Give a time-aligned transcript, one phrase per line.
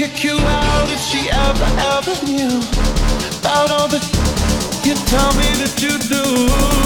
[0.00, 2.56] kick you out if she ever, ever knew
[3.40, 3.98] about all the
[4.82, 6.79] you tell me that you do.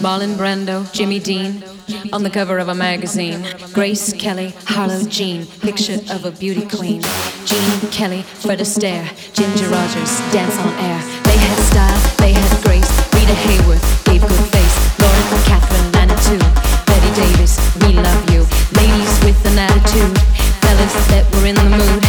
[0.00, 1.64] Marlon Brando, Jimmy Dean,
[2.12, 3.44] on the cover of a magazine.
[3.72, 7.02] Grace Kelly, Harlow Jean, picture of a beauty queen.
[7.44, 11.00] Gene Kelly, Fred Astaire, Ginger Rogers, dance on air.
[11.24, 12.88] They had style, they had grace.
[13.12, 14.76] Rita Hayworth gave good face.
[15.02, 16.38] Lauren Katharine, Lana too.
[16.86, 18.46] Bette Davis, we love you.
[18.78, 20.16] Ladies with an attitude,
[20.62, 22.07] fellas that were in the mood.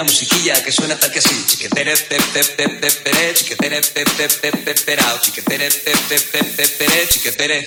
[0.00, 1.44] una musiquilla que suena tal que así.
[1.46, 7.08] Chiquetere, tep, tep, tep, tep, tere, chiquetere, tep, tep, tep, tep, perao, chiquetere, tep, tep,
[7.10, 7.58] chiquetere.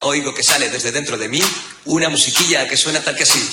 [0.00, 1.42] Oigo que sale desde dentro de mí
[1.84, 3.50] una musiquilla que suena tal que así.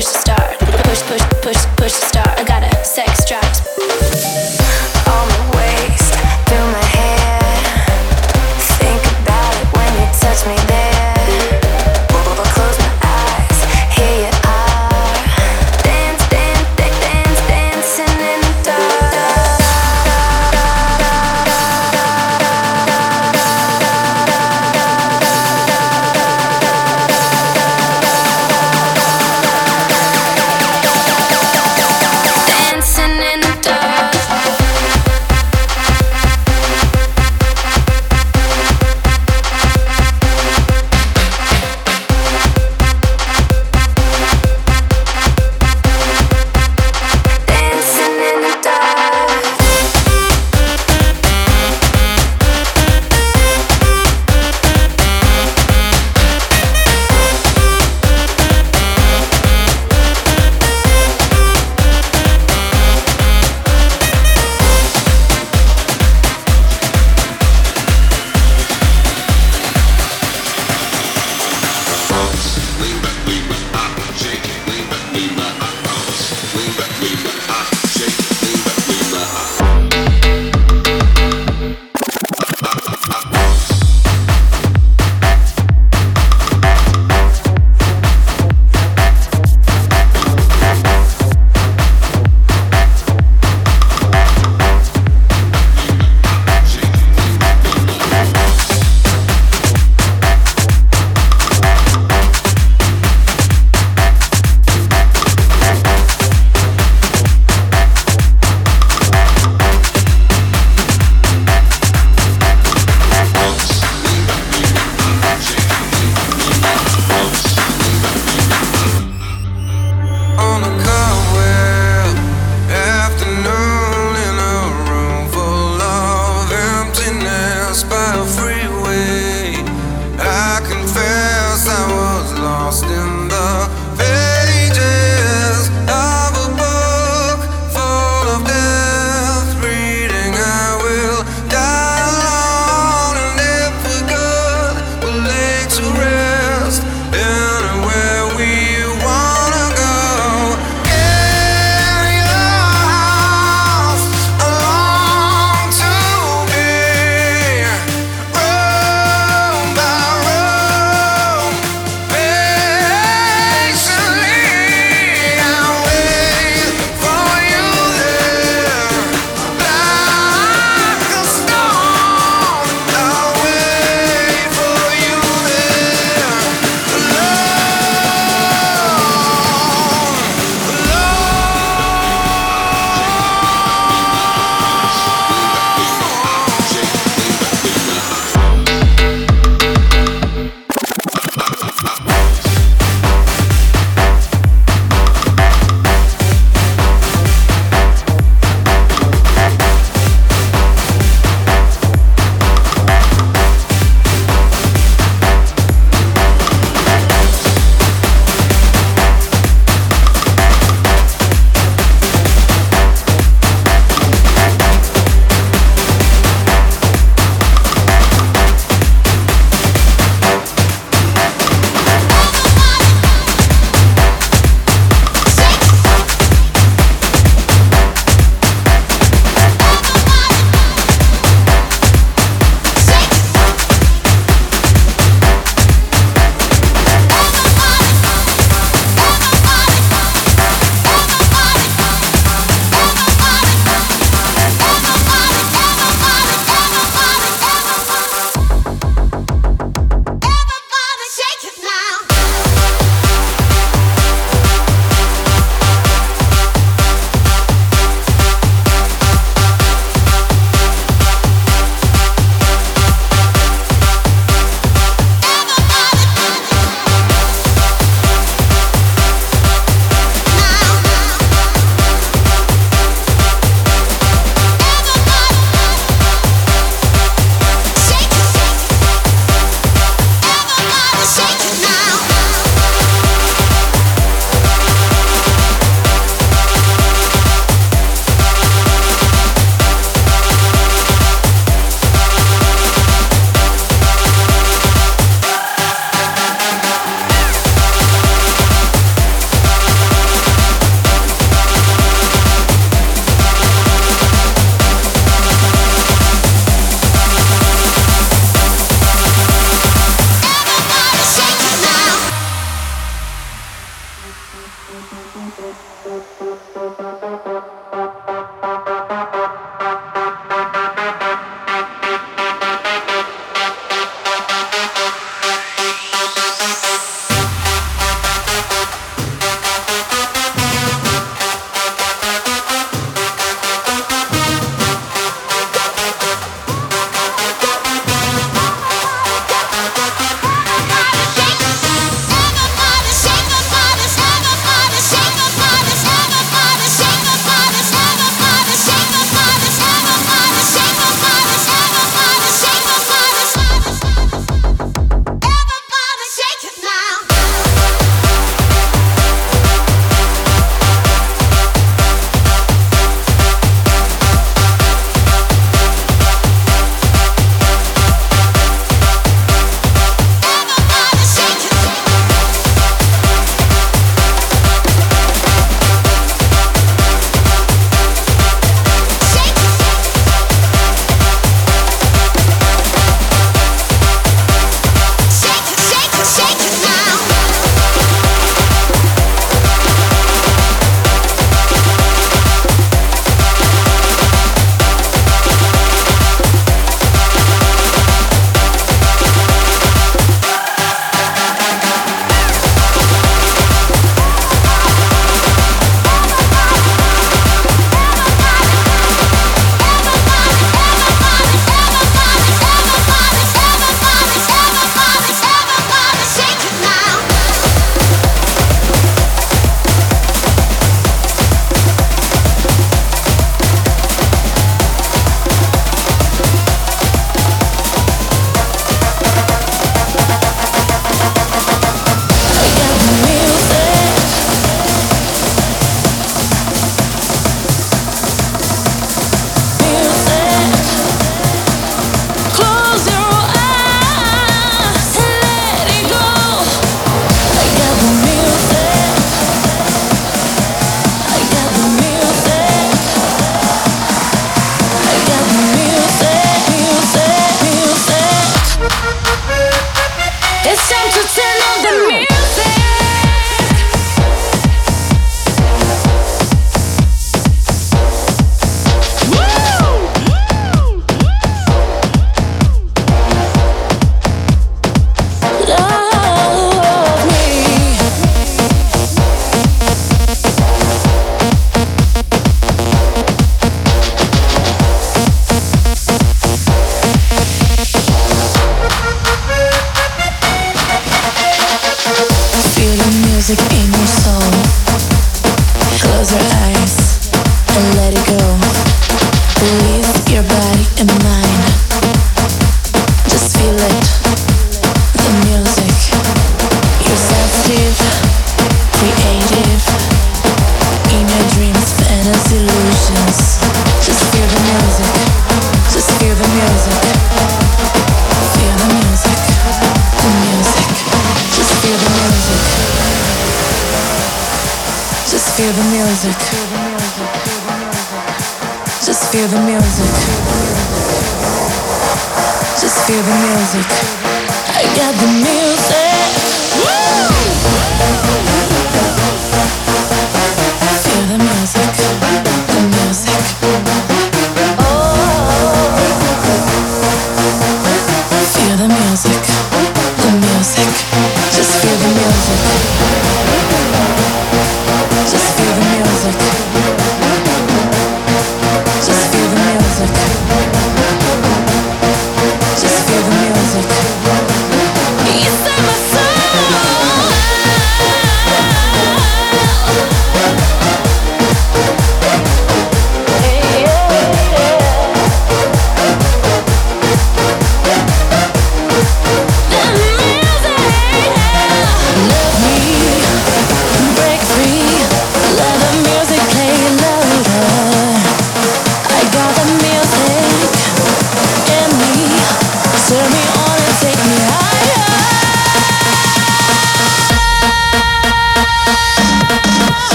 [0.00, 0.49] Push, the start.